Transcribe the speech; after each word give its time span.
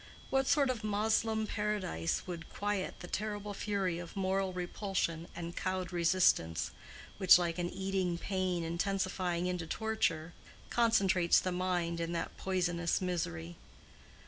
What 0.31 0.47
sort 0.47 0.71
of 0.71 0.83
Moslem 0.83 1.45
paradise 1.45 2.23
would 2.25 2.49
quiet 2.51 3.01
the 3.01 3.07
terrible 3.07 3.53
fury 3.53 3.99
of 3.99 4.15
moral 4.15 4.51
repulsion 4.51 5.27
and 5.35 5.55
cowed 5.55 5.93
resistance 5.93 6.71
which, 7.19 7.37
like 7.37 7.59
an 7.59 7.69
eating 7.69 8.17
pain 8.17 8.63
intensifying 8.63 9.45
into 9.45 9.67
torture, 9.67 10.33
concentrates 10.71 11.39
the 11.39 11.51
mind 11.51 11.99
in 11.99 12.13
that 12.13 12.35
poisonous 12.35 12.99
misery? 12.99 13.57